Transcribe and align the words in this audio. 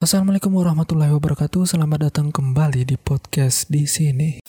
Assalamualaikum 0.00 0.56
warahmatullahi 0.56 1.12
wabarakatuh. 1.12 1.76
Selamat 1.76 2.08
datang 2.08 2.32
kembali 2.32 2.88
di 2.88 2.96
podcast 2.96 3.68
di 3.68 3.84
sini. 3.84 4.40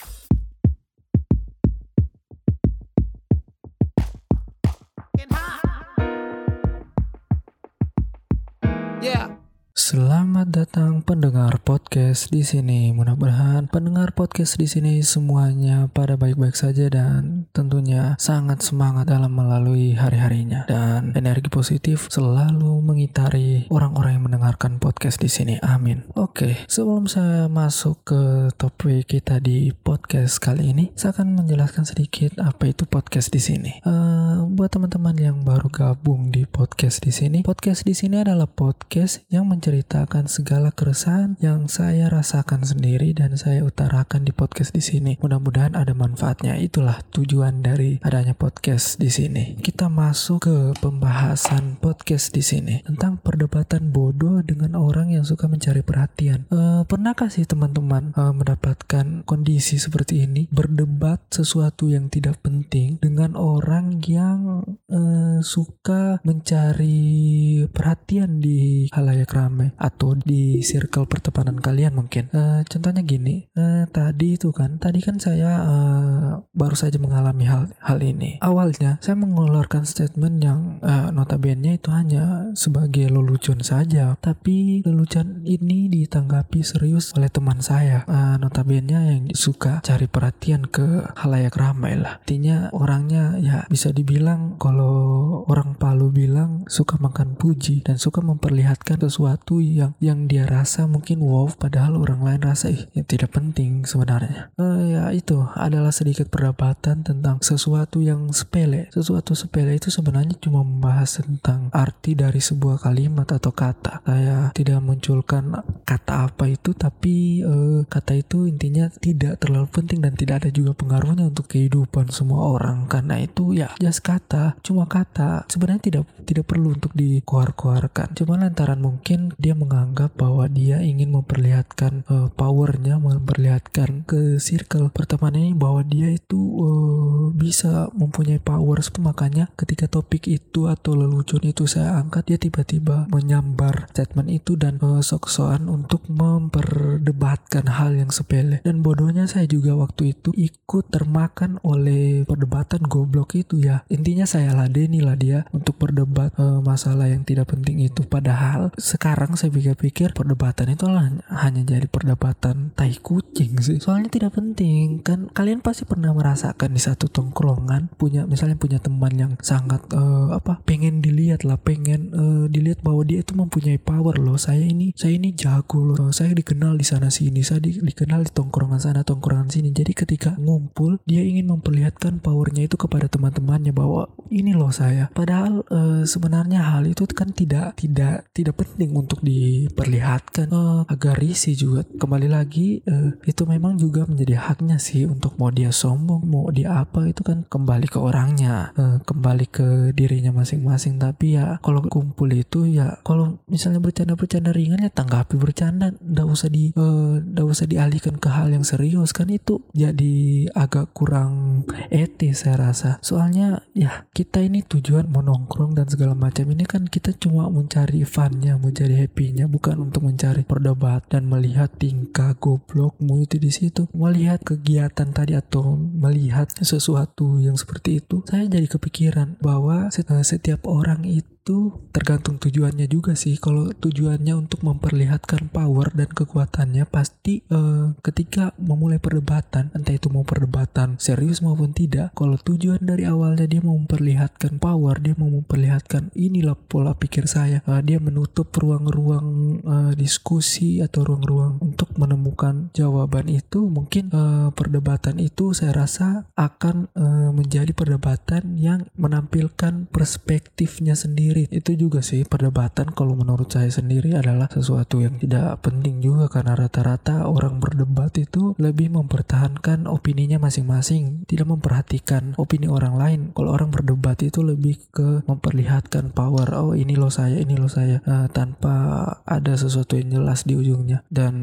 Yeah. 9.04 9.31
Selamat 9.72 10.52
datang 10.52 11.00
pendengar 11.00 11.56
podcast 11.64 12.28
di 12.28 12.44
sini. 12.44 12.92
Mudah-mudahan 12.92 13.72
pendengar 13.72 14.12
podcast 14.12 14.60
di 14.60 14.68
sini 14.68 15.00
semuanya 15.00 15.88
pada 15.88 16.20
baik-baik 16.20 16.52
saja 16.52 16.92
dan 16.92 17.48
tentunya 17.56 18.12
sangat 18.20 18.60
semangat 18.60 19.08
dalam 19.08 19.32
melalui 19.32 19.96
hari-harinya 19.96 20.68
dan 20.68 21.16
energi 21.16 21.48
positif 21.48 22.12
selalu 22.12 22.84
mengitari 22.84 23.64
orang-orang 23.72 24.20
yang 24.20 24.24
mendengarkan 24.28 24.76
podcast 24.76 25.16
di 25.24 25.32
sini. 25.32 25.56
Amin. 25.64 26.04
Oke, 26.20 26.68
sebelum 26.68 27.08
saya 27.08 27.48
masuk 27.48 28.04
ke 28.04 28.52
topik 28.60 29.08
kita 29.08 29.40
di 29.40 29.72
podcast 29.72 30.36
kali 30.36 30.76
ini, 30.76 30.92
saya 31.00 31.16
akan 31.16 31.32
menjelaskan 31.32 31.88
sedikit 31.88 32.36
apa 32.44 32.68
itu 32.68 32.84
podcast 32.84 33.32
di 33.32 33.40
sini. 33.40 33.80
Uh, 33.88 34.44
buat 34.52 34.68
teman-teman 34.68 35.16
yang 35.16 35.40
baru 35.40 35.72
gabung 35.72 36.28
di 36.28 36.44
podcast 36.44 37.00
di 37.00 37.08
sini, 37.08 37.40
podcast 37.40 37.88
di 37.88 37.96
sini 37.96 38.20
adalah 38.20 38.44
podcast 38.44 39.24
yang 39.32 39.48
menceritakan 39.62 40.26
segala 40.26 40.74
keresahan 40.74 41.38
yang 41.38 41.70
saya 41.70 42.10
rasakan 42.10 42.66
sendiri 42.66 43.14
dan 43.14 43.38
saya 43.38 43.62
utarakan 43.62 44.26
di 44.26 44.34
podcast 44.34 44.74
di 44.74 44.82
sini. 44.82 45.22
Mudah-mudahan 45.22 45.78
ada 45.78 45.94
manfaatnya. 45.94 46.58
Itulah 46.58 46.98
tujuan 47.14 47.62
dari 47.62 48.02
adanya 48.02 48.34
podcast 48.34 48.98
di 48.98 49.06
sini. 49.06 49.54
Kita 49.62 49.86
masuk 49.86 50.50
ke 50.50 50.56
pembahasan 50.82 51.78
podcast 51.78 52.34
di 52.34 52.42
sini 52.42 52.82
tentang 52.82 53.22
perdebatan 53.22 53.94
bodoh 53.94 54.42
dengan 54.42 54.74
orang 54.74 55.14
yang 55.14 55.22
suka 55.22 55.46
mencari 55.46 55.86
perhatian. 55.86 56.50
Uh, 56.50 56.82
pernahkah 56.82 57.30
sih 57.30 57.46
teman-teman 57.46 58.10
uh, 58.18 58.34
mendapatkan 58.34 59.22
kondisi 59.22 59.78
seperti 59.78 60.26
ini 60.26 60.50
berdebat 60.50 61.22
sesuatu 61.30 61.86
yang 61.86 62.10
tidak 62.10 62.42
penting 62.42 62.98
dengan 62.98 63.38
orang 63.38 64.02
yang 64.10 64.66
uh, 64.90 65.38
suka 65.38 66.18
mencari 66.26 67.62
perhatian 67.70 68.42
di 68.42 68.90
halayak 68.90 69.30
ramai 69.30 69.51
ramai 69.52 69.76
atau 69.76 70.16
di 70.16 70.64
circle 70.64 71.04
pertemanan 71.04 71.60
kalian 71.60 71.92
mungkin. 71.92 72.32
Uh, 72.32 72.64
contohnya 72.64 73.04
gini, 73.04 73.52
uh, 73.52 73.84
tadi 73.92 74.40
itu 74.40 74.48
kan, 74.48 74.80
tadi 74.80 75.04
kan 75.04 75.20
saya 75.20 75.60
uh, 75.60 76.40
baru 76.56 76.72
saja 76.72 76.96
mengalami 76.96 77.44
hal 77.44 77.68
hal 77.84 78.00
ini. 78.00 78.40
Awalnya 78.40 78.96
saya 79.04 79.20
mengeluarkan 79.20 79.84
statement 79.84 80.40
yang 80.40 80.80
uh, 80.80 81.12
notabene 81.12 81.76
itu 81.76 81.92
hanya 81.92 82.48
sebagai 82.56 83.12
lelucon 83.12 83.60
saja, 83.60 84.16
tapi 84.24 84.80
lelucon 84.88 85.44
ini 85.44 85.92
ditanggapi 85.92 86.64
serius 86.64 87.12
oleh 87.12 87.28
teman 87.28 87.60
saya. 87.60 88.08
Uh, 88.08 88.40
notabene 88.40 88.88
yang 88.88 89.24
suka 89.36 89.84
cari 89.84 90.08
perhatian 90.08 90.64
ke 90.64 91.12
halayak 91.20 91.52
ramai 91.60 92.00
lah. 92.00 92.24
Artinya 92.24 92.72
orangnya 92.72 93.36
ya 93.36 93.68
bisa 93.68 93.92
dibilang 93.92 94.56
kalau 94.56 95.44
orang 95.50 95.74
Palu 95.76 96.14
bilang 96.14 96.62
suka 96.70 96.94
makan 97.02 97.34
puji 97.34 97.82
dan 97.82 97.98
suka 97.98 98.22
memperlihatkan 98.22 99.02
sesuatu 99.02 99.41
sesuatu 99.42 99.58
yang 99.58 99.92
yang 99.98 100.30
dia 100.30 100.46
rasa 100.46 100.86
mungkin 100.86 101.18
wow 101.18 101.50
padahal 101.50 101.98
orang 101.98 102.22
lain 102.22 102.46
rasa 102.46 102.70
ih 102.70 102.86
yang 102.94 103.02
tidak 103.10 103.34
penting 103.34 103.82
sebenarnya. 103.82 104.54
Uh, 104.54 104.86
ya 104.86 105.02
itu 105.10 105.42
adalah 105.58 105.90
sedikit 105.90 106.30
perdebatan 106.30 107.02
tentang 107.02 107.42
sesuatu 107.42 107.98
yang 107.98 108.30
sepele. 108.30 108.86
Sesuatu 108.94 109.34
sepele 109.34 109.74
itu 109.74 109.90
sebenarnya 109.90 110.38
cuma 110.38 110.62
membahas 110.62 111.18
tentang 111.26 111.74
arti 111.74 112.14
dari 112.14 112.38
sebuah 112.38 112.86
kalimat 112.86 113.26
atau 113.34 113.50
kata. 113.50 114.06
Saya 114.06 114.54
tidak 114.54 114.78
munculkan 114.78 115.58
kata 115.82 116.30
apa 116.30 116.46
itu 116.46 116.70
tapi 116.78 117.42
uh, 117.42 117.82
kata 117.90 118.22
itu 118.22 118.46
intinya 118.46 118.94
tidak 118.94 119.42
terlalu 119.42 119.66
penting 119.74 120.06
dan 120.06 120.14
tidak 120.14 120.46
ada 120.46 120.54
juga 120.54 120.70
pengaruhnya 120.78 121.26
untuk 121.26 121.50
kehidupan 121.50 122.14
semua 122.14 122.46
orang. 122.46 122.86
Karena 122.86 123.18
itu 123.18 123.58
ya 123.58 123.74
just 123.82 124.06
kata. 124.06 124.54
Cuma 124.62 124.86
kata 124.86 125.50
sebenarnya 125.50 125.82
tidak 125.82 126.04
tidak 126.30 126.46
perlu 126.46 126.78
untuk 126.78 126.94
dikeluar-keluarkan. 126.94 128.14
Cuma 128.14 128.38
lantaran 128.38 128.78
mungkin 128.78 129.31
dia 129.38 129.54
menganggap 129.54 130.16
bahwa 130.16 130.48
dia 130.48 130.82
ingin 130.82 131.14
memperlihatkan 131.14 132.04
uh, 132.08 132.28
powernya, 132.34 132.98
memperlihatkan 132.98 134.04
ke 134.08 134.40
circle 134.42 134.90
pertemanan 134.90 135.52
ini 135.52 135.54
bahwa 135.54 135.86
dia 135.86 136.10
itu 136.10 136.40
uh, 136.58 137.30
bisa 137.32 137.92
mempunyai 137.94 138.42
power. 138.42 138.82
Makanya 139.02 139.50
ketika 139.54 139.86
topik 139.86 140.26
itu 140.26 140.66
atau 140.66 140.98
lelucon 140.98 141.46
itu 141.46 141.70
saya 141.70 141.98
angkat, 142.02 142.34
dia 142.34 142.38
tiba-tiba 142.38 143.06
menyambar 143.08 143.86
statement 143.94 144.28
itu 144.32 144.58
dan 144.58 144.82
uh, 144.82 144.98
sok-sokan 144.98 145.70
untuk 145.70 146.02
memperdebatkan 146.10 147.70
hal 147.78 147.94
yang 147.94 148.10
sepele. 148.10 148.58
Dan 148.66 148.82
bodohnya 148.82 149.30
saya 149.30 149.46
juga 149.46 149.78
waktu 149.78 150.18
itu 150.18 150.34
ikut 150.34 150.90
termakan 150.90 151.62
oleh 151.62 152.26
perdebatan 152.26 152.82
goblok 152.90 153.38
itu 153.38 153.62
ya. 153.62 153.86
Intinya 153.86 154.26
saya 154.26 154.50
ladeni 154.56 154.98
lah 154.98 155.14
dia 155.14 155.46
untuk 155.54 155.78
berdebat 155.78 156.34
uh, 156.36 156.58
masalah 156.58 157.06
yang 157.06 157.22
tidak 157.22 157.54
penting 157.54 157.78
itu. 157.78 158.02
Padahal 158.02 158.74
sekarang 158.74 159.21
sekarang 159.22 159.38
saya 159.38 159.54
pikir-pikir 159.54 160.18
perdebatan 160.18 160.74
itu 160.74 160.82
hanya 161.30 161.62
jadi 161.62 161.86
perdebatan 161.86 162.74
tai 162.74 162.98
kucing 162.98 163.54
sih. 163.62 163.78
Soalnya 163.78 164.10
tidak 164.10 164.34
penting 164.34 164.98
kan 164.98 165.30
kalian 165.30 165.62
pasti 165.62 165.86
pernah 165.86 166.10
merasakan 166.10 166.74
di 166.74 166.82
satu 166.82 167.06
tongkrongan 167.06 167.94
punya 167.94 168.26
misalnya 168.26 168.58
punya 168.58 168.82
teman 168.82 169.14
yang 169.14 169.32
sangat 169.38 169.78
uh, 169.94 170.34
apa 170.34 170.58
pengen 170.66 170.98
dilihat 170.98 171.46
lah 171.46 171.54
pengen 171.54 172.10
uh, 172.10 172.50
dilihat 172.50 172.82
bahwa 172.82 173.06
dia 173.06 173.22
itu 173.22 173.38
mempunyai 173.38 173.78
power 173.78 174.18
loh. 174.18 174.34
Saya 174.34 174.66
ini 174.66 174.90
saya 174.98 175.14
ini 175.14 175.30
jago 175.38 175.94
loh. 175.94 176.10
Saya 176.10 176.34
dikenal 176.34 176.74
di 176.74 176.82
sana 176.82 177.06
sini 177.06 177.46
saya 177.46 177.62
di, 177.62 177.78
dikenal 177.78 178.26
di 178.26 178.34
tongkrongan 178.34 178.82
sana 178.82 179.06
tongkrongan 179.06 179.54
sini. 179.54 179.70
Jadi 179.70 179.94
ketika 179.94 180.34
ngumpul 180.34 180.98
dia 181.06 181.22
ingin 181.22 181.46
memperlihatkan 181.46 182.18
powernya 182.18 182.66
itu 182.66 182.74
kepada 182.74 183.06
teman-temannya 183.06 183.70
bahwa 183.70 184.10
ini 184.34 184.50
loh 184.50 184.74
saya. 184.74 185.14
Padahal 185.14 185.62
uh, 185.70 186.02
sebenarnya 186.02 186.74
hal 186.74 186.90
itu 186.90 187.06
kan 187.14 187.30
tidak 187.30 187.78
tidak 187.78 188.26
tidak 188.34 188.58
penting 188.58 188.90
untuk 188.98 189.11
untuk 189.12 189.28
diperlihatkan. 189.28 190.48
Uh, 190.48 190.88
agak 190.88 191.20
risih 191.20 191.52
juga. 191.52 191.84
Kembali 192.00 192.32
lagi 192.32 192.80
uh, 192.88 193.12
itu 193.28 193.44
memang 193.44 193.76
juga 193.76 194.08
menjadi 194.08 194.40
haknya 194.40 194.80
sih 194.80 195.04
untuk 195.04 195.36
mau 195.36 195.52
dia 195.52 195.68
sombong 195.68 196.24
mau 196.24 196.48
dia 196.48 196.80
apa 196.80 197.12
itu 197.12 197.20
kan 197.20 197.44
kembali 197.44 197.92
ke 197.92 198.00
orangnya. 198.00 198.72
Uh, 198.72 198.96
kembali 199.04 199.44
ke 199.52 199.92
dirinya 199.92 200.32
masing-masing. 200.32 200.96
Tapi 200.96 201.36
ya 201.36 201.60
kalau 201.60 201.84
kumpul 201.84 202.32
itu 202.32 202.64
ya 202.64 203.04
kalau 203.04 203.36
misalnya 203.52 203.84
bercanda-bercanda 203.84 204.56
ringan 204.56 204.80
ya 204.80 204.88
tanggapi 204.88 205.36
bercanda. 205.36 205.92
Ndak 206.00 206.26
usah 206.32 206.48
di 206.48 206.72
uh, 206.72 207.20
usah 207.44 207.68
dialihkan 207.68 208.16
ke 208.16 208.32
hal 208.32 208.48
yang 208.48 208.64
serius 208.64 209.12
kan 209.12 209.28
itu 209.28 209.60
jadi 209.76 210.48
agak 210.56 210.96
kurang 210.96 211.64
etis 211.92 212.48
saya 212.48 212.72
rasa. 212.72 212.96
Soalnya 213.04 213.68
ya 213.76 214.08
kita 214.16 214.40
ini 214.40 214.64
tujuan 214.64 215.12
mau 215.12 215.20
nongkrong 215.20 215.76
dan 215.76 215.84
segala 215.92 216.16
macam. 216.16 216.48
Ini 216.48 216.64
kan 216.64 216.88
kita 216.88 217.12
cuma 217.20 217.52
mencari 217.52 218.00
funnya 218.08 218.56
mencari 218.56 219.01
happy-nya 219.02 219.50
bukan 219.50 219.90
untuk 219.90 220.06
mencari 220.06 220.46
perdebat 220.46 221.06
dan 221.10 221.26
melihat 221.26 221.74
tingkah 221.74 222.38
goblokmu 222.38 223.26
itu 223.26 223.42
di 223.42 223.50
situ. 223.50 223.90
Melihat 223.90 224.46
kegiatan 224.46 225.10
tadi 225.10 225.34
atau 225.34 225.74
melihat 225.74 226.50
sesuatu 226.54 227.42
yang 227.42 227.58
seperti 227.58 227.98
itu, 227.98 228.22
saya 228.30 228.46
jadi 228.46 228.70
kepikiran 228.70 229.42
bahwa 229.42 229.90
setiap 230.22 230.64
orang 230.70 231.02
itu 231.08 231.31
itu 231.42 231.74
tergantung 231.90 232.38
tujuannya 232.38 232.86
juga 232.86 233.18
sih. 233.18 233.34
Kalau 233.34 233.74
tujuannya 233.74 234.46
untuk 234.46 234.62
memperlihatkan 234.62 235.50
power 235.50 235.90
dan 235.90 236.06
kekuatannya 236.06 236.86
pasti 236.86 237.42
uh, 237.50 237.98
ketika 237.98 238.54
memulai 238.62 239.02
perdebatan, 239.02 239.74
entah 239.74 239.90
itu 239.90 240.06
mau 240.06 240.22
perdebatan 240.22 241.02
serius 241.02 241.42
maupun 241.42 241.74
tidak. 241.74 242.14
Kalau 242.14 242.38
tujuan 242.38 242.78
dari 242.78 243.10
awalnya 243.10 243.50
dia 243.50 243.58
mau 243.58 243.74
memperlihatkan 243.74 244.62
power, 244.62 245.02
dia 245.02 245.18
mau 245.18 245.34
memperlihatkan 245.34 246.14
inilah 246.14 246.54
pola 246.54 246.94
pikir 246.94 247.26
saya. 247.26 247.58
Uh, 247.66 247.82
dia 247.82 247.98
menutup 247.98 248.54
ruang-ruang 248.54 249.58
uh, 249.66 249.92
diskusi 249.98 250.78
atau 250.78 251.02
ruang-ruang 251.02 251.58
untuk 251.58 251.90
menemukan 251.98 252.70
jawaban 252.70 253.26
itu, 253.26 253.66
mungkin 253.66 254.14
perdebatan 254.54 255.16
itu 255.18 255.56
saya 255.56 255.72
rasa 255.72 256.28
akan 256.36 256.92
menjadi 257.32 257.72
perdebatan 257.72 258.60
yang 258.60 258.84
menampilkan 258.94 259.88
perspektifnya 259.88 260.92
sendiri 260.92 261.31
sendiri. 261.32 261.48
Itu 261.48 261.72
juga 261.74 262.04
sih 262.04 262.28
perdebatan 262.28 262.92
kalau 262.92 263.16
menurut 263.16 263.48
saya 263.48 263.72
sendiri 263.72 264.12
adalah 264.12 264.52
sesuatu 264.52 265.00
yang 265.00 265.16
tidak 265.16 265.64
penting 265.64 266.04
juga 266.04 266.28
karena 266.28 266.52
rata-rata 266.52 267.24
orang 267.24 267.58
berdebat 267.58 268.12
itu 268.20 268.52
lebih 268.60 268.92
mempertahankan 268.92 269.88
opininya 269.88 270.36
masing-masing 270.36 271.24
tidak 271.24 271.48
memperhatikan 271.48 272.36
opini 272.36 272.68
orang 272.68 273.00
lain. 273.00 273.20
Kalau 273.32 273.56
orang 273.56 273.72
berdebat 273.72 274.20
itu 274.20 274.44
lebih 274.44 274.76
ke 274.92 275.24
memperlihatkan 275.24 276.12
power 276.12 276.52
oh 276.52 276.76
ini 276.76 276.94
loh 276.98 277.08
saya 277.08 277.40
ini 277.40 277.56
loh 277.56 277.72
saya 277.72 278.04
uh, 278.04 278.28
tanpa 278.28 279.08
ada 279.24 279.56
sesuatu 279.56 279.96
yang 279.96 280.20
jelas 280.20 280.44
di 280.44 280.54
ujungnya. 280.58 281.00
Dan 281.08 281.34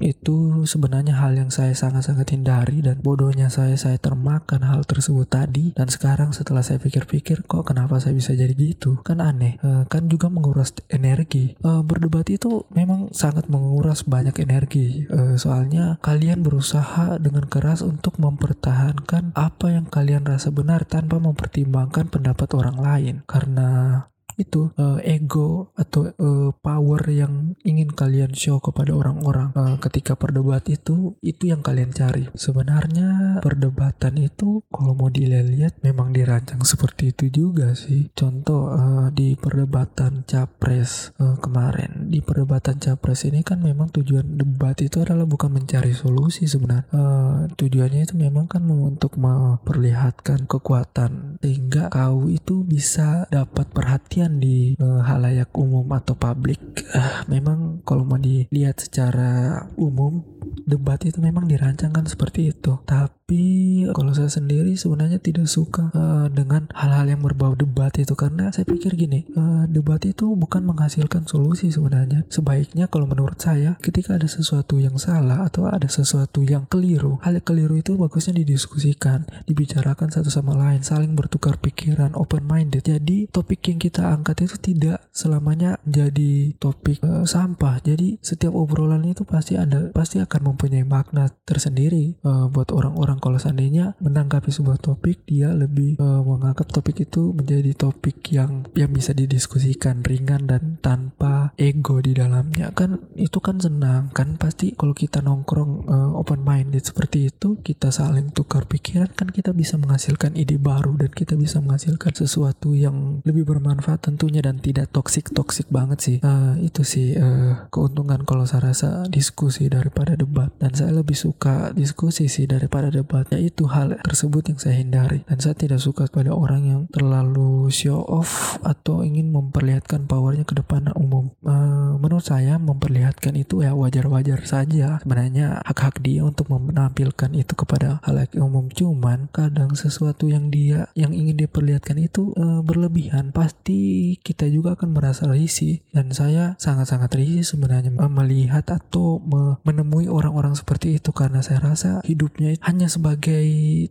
itu 0.00 0.64
sebenarnya 0.64 1.20
hal 1.20 1.36
yang 1.36 1.52
saya 1.52 1.76
sangat-sangat 1.76 2.32
hindari 2.32 2.80
dan 2.80 3.04
bodohnya 3.04 3.52
saya 3.52 3.76
saya 3.76 4.00
termakan 4.00 4.64
hal 4.64 4.88
tersebut 4.88 5.28
tadi. 5.28 5.76
Dan 5.76 5.92
sekarang 5.92 6.32
setelah 6.32 6.64
saya 6.64 6.80
pikir-pikir 6.80 7.44
kok 7.44 7.66
kenapa 7.68 8.00
saya 8.00 8.16
bisa 8.16 8.32
jadi 8.32 8.54
gitu? 8.54 9.02
Kan 9.02 9.18
aneh 9.18 9.33
uh, 9.40 9.84
kan 9.88 10.06
juga 10.06 10.30
menguras 10.30 10.74
energi. 10.90 11.56
Uh, 11.64 11.82
berdebat 11.82 12.28
itu 12.30 12.68
memang 12.70 13.10
sangat 13.10 13.50
menguras 13.50 14.06
banyak 14.06 14.36
energi. 14.42 15.08
Uh, 15.10 15.34
soalnya 15.40 15.98
kalian 16.04 16.44
berusaha 16.44 17.18
dengan 17.18 17.46
keras 17.48 17.82
untuk 17.82 18.16
mempertahankan 18.22 19.34
apa 19.34 19.66
yang 19.72 19.86
kalian 19.88 20.24
rasa 20.24 20.54
benar 20.54 20.86
tanpa 20.86 21.18
mempertimbangkan 21.18 22.08
pendapat 22.08 22.48
orang 22.54 22.78
lain. 22.78 23.14
Karena 23.26 24.00
itu 24.40 24.70
uh, 24.78 24.98
ego 25.02 25.74
atau 25.78 26.10
uh, 26.10 26.50
power 26.58 27.02
yang 27.10 27.58
ingin 27.62 27.90
kalian 27.92 28.32
show 28.34 28.58
kepada 28.58 28.94
orang-orang 28.94 29.54
uh, 29.54 29.76
ketika 29.78 30.18
perdebat 30.18 30.66
itu 30.70 31.14
itu 31.20 31.50
yang 31.50 31.60
kalian 31.60 31.90
cari. 31.94 32.26
Sebenarnya 32.34 33.40
perdebatan 33.44 34.18
itu 34.18 34.64
kalau 34.72 34.96
mau 34.96 35.10
dilihat 35.10 35.82
memang 35.84 36.10
dirancang 36.10 36.62
seperti 36.64 37.12
itu 37.12 37.30
juga 37.30 37.76
sih. 37.76 38.10
Contoh 38.16 38.72
uh, 38.72 39.08
di 39.12 39.36
perdebatan 39.36 40.24
capres 40.24 41.12
uh, 41.20 41.36
kemarin. 41.38 42.08
Di 42.08 42.24
perdebatan 42.24 42.80
capres 42.80 43.26
ini 43.28 43.44
kan 43.44 43.60
memang 43.60 43.92
tujuan 43.92 44.40
debat 44.40 44.78
itu 44.80 45.04
adalah 45.04 45.28
bukan 45.28 45.52
mencari 45.52 45.92
solusi 45.92 46.48
sebenarnya. 46.48 46.88
Uh, 46.90 47.46
tujuannya 47.54 48.08
itu 48.08 48.14
memang 48.16 48.48
kan 48.48 48.64
untuk 48.66 49.20
memperlihatkan 49.20 50.48
kekuatan 50.48 51.36
sehingga 51.44 51.92
kau 51.92 52.32
itu 52.32 52.64
bisa 52.64 53.28
dapat 53.28 53.68
perhatian 53.70 54.23
kemudian 54.24 54.40
di 54.40 54.72
uh, 54.80 55.04
halayak 55.04 55.52
umum 55.52 55.84
atau 55.92 56.16
publik 56.16 56.80
uh, 56.96 57.28
memang 57.28 57.84
kalau 57.84 58.08
mau 58.08 58.16
dilihat 58.16 58.80
secara 58.80 59.60
umum 59.76 60.33
debat 60.64 61.00
itu 61.04 61.20
memang 61.20 61.48
dirancangkan 61.48 62.08
seperti 62.08 62.52
itu. 62.52 62.80
Tapi 62.84 63.86
kalau 63.92 64.12
saya 64.12 64.28
sendiri 64.28 64.76
sebenarnya 64.76 65.18
tidak 65.20 65.48
suka 65.48 65.88
uh, 65.92 66.26
dengan 66.28 66.68
hal-hal 66.72 67.08
yang 67.08 67.22
berbau 67.24 67.56
debat 67.56 67.92
itu. 67.96 68.12
Karena 68.16 68.52
saya 68.52 68.68
pikir 68.68 68.96
gini 68.96 69.28
uh, 69.36 69.64
debat 69.68 70.00
itu 70.04 70.32
bukan 70.36 70.64
menghasilkan 70.64 71.24
solusi 71.24 71.68
sebenarnya. 71.72 72.26
Sebaiknya 72.28 72.88
kalau 72.88 73.08
menurut 73.08 73.40
saya 73.40 73.76
ketika 73.80 74.16
ada 74.16 74.28
sesuatu 74.28 74.80
yang 74.80 74.96
salah 75.00 75.46
atau 75.46 75.68
ada 75.68 75.86
sesuatu 75.88 76.44
yang 76.44 76.68
keliru 76.68 77.20
hal 77.22 77.36
yang 77.36 77.46
keliru 77.46 77.76
itu 77.78 77.96
bagusnya 77.96 78.36
didiskusikan 78.40 79.26
dibicarakan 79.48 80.08
satu 80.10 80.28
sama 80.28 80.56
lain 80.56 80.80
saling 80.84 81.16
bertukar 81.16 81.60
pikiran 81.60 82.12
open 82.16 82.44
minded 82.44 82.84
jadi 82.84 83.28
topik 83.30 83.64
yang 83.70 83.80
kita 83.80 84.12
angkat 84.12 84.44
itu 84.44 84.56
tidak 84.60 85.04
selamanya 85.14 85.80
jadi 85.88 86.52
topik 86.58 87.00
uh, 87.06 87.22
sampah. 87.24 87.78
Jadi 87.80 88.18
setiap 88.20 88.52
obrolan 88.52 89.06
itu 89.06 89.22
pasti 89.22 89.54
ada 89.54 89.90
pasti 89.94 90.18
akan 90.18 90.33
mempunyai 90.42 90.86
makna 90.86 91.30
tersendiri 91.44 92.16
uh, 92.24 92.48
buat 92.48 92.72
orang-orang. 92.72 93.20
Kalau 93.20 93.38
seandainya 93.38 93.94
menanggapi 94.00 94.50
sebuah 94.50 94.80
topik 94.80 95.28
dia 95.28 95.52
lebih 95.52 96.00
uh, 96.00 96.22
menganggap 96.24 96.70
topik 96.70 97.04
itu 97.04 97.34
menjadi 97.36 97.74
topik 97.76 98.32
yang 98.32 98.66
yang 98.74 98.90
bisa 98.90 99.12
didiskusikan 99.12 100.02
ringan 100.02 100.48
dan 100.48 100.78
tanpa 100.80 101.52
ego 101.60 102.00
di 102.00 102.16
dalamnya. 102.16 102.72
Kan 102.72 103.04
itu 103.14 103.38
kan 103.38 103.60
senang 103.60 104.10
kan 104.10 104.40
pasti 104.40 104.72
kalau 104.74 104.96
kita 104.96 105.20
nongkrong 105.20 105.72
uh, 105.86 106.10
open 106.18 106.42
minded 106.42 106.82
seperti 106.82 107.30
itu 107.30 107.60
kita 107.60 107.92
saling 107.92 108.32
tukar 108.32 108.64
pikiran 108.64 109.10
kan 109.12 109.30
kita 109.30 109.52
bisa 109.52 109.76
menghasilkan 109.76 110.34
ide 110.34 110.56
baru 110.58 110.96
dan 110.98 111.10
kita 111.12 111.38
bisa 111.38 111.60
menghasilkan 111.60 112.14
sesuatu 112.14 112.72
yang 112.72 113.20
lebih 113.22 113.46
bermanfaat 113.46 114.04
tentunya 114.04 114.40
dan 114.44 114.58
tidak 114.58 114.90
toksik 114.90 115.30
toksik 115.34 115.68
banget 115.68 115.98
sih. 116.00 116.16
Uh, 116.22 116.56
itu 116.62 116.82
sih 116.86 117.18
uh, 117.18 117.66
keuntungan 117.68 118.22
kalau 118.22 118.46
saya 118.48 118.72
rasa 118.72 119.04
diskusi 119.10 119.66
daripada 119.68 120.14
debat 120.24 120.50
dan 120.56 120.72
saya 120.72 120.96
lebih 120.96 121.14
suka 121.14 121.70
diskusi 121.76 122.26
sih 122.26 122.48
daripada 122.48 122.88
debat. 122.88 123.28
Yaitu 123.30 123.68
hal 123.68 124.00
tersebut 124.00 124.50
yang 124.50 124.58
saya 124.58 124.80
hindari 124.80 125.20
dan 125.28 125.38
saya 125.38 125.54
tidak 125.54 125.84
suka 125.84 126.08
pada 126.08 126.32
orang 126.32 126.62
yang 126.64 126.82
terlalu 126.90 127.68
show 127.68 128.00
off 128.08 128.56
atau 128.64 129.04
ingin 129.04 129.30
memperlihatkan 129.30 130.08
powernya 130.08 130.48
ke 130.48 130.56
depan 130.56 130.90
umum. 130.96 131.30
Uh, 131.44 132.00
menurut 132.00 132.24
saya 132.24 132.56
memperlihatkan 132.56 133.36
itu 133.36 133.60
ya 133.60 133.76
wajar-wajar 133.76 134.40
saja. 134.48 134.98
Sebenarnya 135.04 135.60
hak-hak 135.68 136.00
dia 136.00 136.24
untuk 136.24 136.48
menampilkan 136.48 137.30
itu 137.36 137.52
kepada 137.52 138.00
halayak 138.02 138.32
umum. 138.40 138.72
Cuman 138.72 139.28
kadang 139.30 139.76
sesuatu 139.76 140.26
yang 140.26 140.48
dia 140.48 140.88
yang 140.96 141.12
ingin 141.12 141.36
diperlihatkan 141.44 142.00
itu 142.00 142.32
uh, 142.34 142.64
berlebihan 142.64 143.30
pasti 143.30 144.16
kita 144.24 144.48
juga 144.48 144.74
akan 144.80 144.96
merasa 144.96 145.28
risih. 145.28 145.84
Dan 145.92 146.10
saya 146.16 146.56
sangat-sangat 146.56 147.12
risih 147.14 147.44
sebenarnya 147.44 147.92
uh, 148.00 148.10
melihat 148.10 148.64
atau 148.70 149.20
me 149.20 149.60
menemui 149.66 150.06
orang-orang 150.14 150.54
seperti 150.54 151.02
itu 151.02 151.10
karena 151.10 151.42
saya 151.42 151.60
rasa 151.60 151.90
hidupnya 152.06 152.54
hanya 152.62 152.86
sebagai 152.86 153.46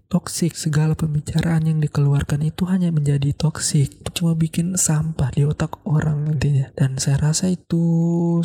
toksik 0.07 0.55
segala 0.55 0.95
pembicaraan 0.95 1.67
yang 1.67 1.79
dikeluarkan 1.83 2.47
itu 2.47 2.63
hanya 2.71 2.89
menjadi 2.89 3.35
toksik 3.35 4.07
cuma 4.15 4.37
bikin 4.37 4.79
sampah 4.79 5.33
di 5.33 5.43
otak 5.43 5.81
orang 5.83 6.31
intinya 6.31 6.69
dan 6.77 6.95
saya 6.97 7.19
rasa 7.19 7.49
itu 7.51 7.83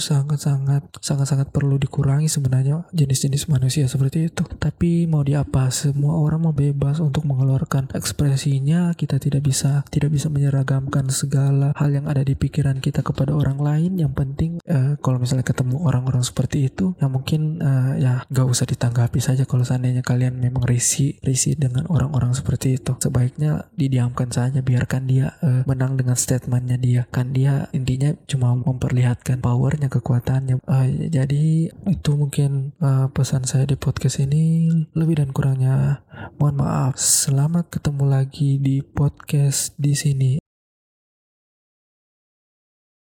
sangat-sangat 0.01 0.99
sangat-sangat 0.99 1.53
perlu 1.55 1.79
dikurangi 1.79 2.27
sebenarnya 2.27 2.89
jenis-jenis 2.93 3.51
manusia 3.51 3.85
seperti 3.87 4.31
itu. 4.31 4.45
Tapi 4.59 5.07
mau 5.07 5.23
diapa 5.23 5.71
semua 5.71 6.19
orang 6.19 6.49
mau 6.49 6.55
bebas 6.55 6.99
untuk 6.99 7.25
mengeluarkan 7.29 7.93
ekspresinya. 7.95 8.93
Kita 8.95 9.21
tidak 9.21 9.47
bisa 9.47 9.85
tidak 9.93 10.15
bisa 10.15 10.33
menyeragamkan 10.33 11.09
segala 11.13 11.73
hal 11.77 11.91
yang 11.93 12.07
ada 12.07 12.23
di 12.23 12.35
pikiran 12.35 12.83
kita 12.83 13.05
kepada 13.05 13.35
orang 13.35 13.59
lain. 13.61 13.93
Yang 13.99 14.13
penting 14.15 14.51
uh, 14.67 14.95
kalau 15.01 15.23
misalnya 15.23 15.47
ketemu 15.47 15.83
orang-orang 15.85 16.23
seperti 16.25 16.69
itu 16.69 16.95
yang 16.99 17.15
mungkin 17.15 17.61
uh, 17.69 17.93
ya 18.01 18.25
gak 18.33 18.49
usah 18.49 18.65
ditanggapi 18.65 19.21
saja 19.21 19.45
kalau 19.45 19.63
seandainya 19.63 20.01
kalian 20.01 20.41
memang 20.41 20.65
risi 20.65 21.21
risi 21.21 21.53
dengan 21.55 21.85
orang-orang 21.93 22.33
seperti 22.33 22.81
itu. 22.81 22.97
Sebaiknya 22.99 23.69
didiamkan 23.77 24.33
saja 24.33 24.65
biarkan 24.65 25.05
dia 25.05 25.37
uh, 25.45 25.63
menang 25.69 26.01
dengan 26.01 26.17
statementnya 26.17 26.81
dia. 26.81 27.03
Kan 27.13 27.37
dia 27.37 27.69
intinya 27.77 28.17
cuma 28.25 28.57
memperlihatkan 28.57 29.45
powernya 29.45 29.93
kekuatannya. 29.93 30.65
Uh, 30.65 30.87
jadi 31.13 31.71
itu 31.73 32.11
mungkin 32.17 32.73
uh, 32.81 33.13
pesan 33.13 33.45
saya 33.45 33.69
di 33.69 33.77
podcast 33.77 34.25
ini. 34.25 34.73
Lebih 34.97 35.21
dan 35.21 35.31
kurangnya 35.37 36.03
mohon 36.41 36.59
maaf. 36.59 36.97
Selamat 36.97 37.69
ketemu 37.69 38.05
lagi 38.09 38.57
di 38.59 38.81
podcast 38.81 39.77
di 39.77 39.93
sini 39.95 40.38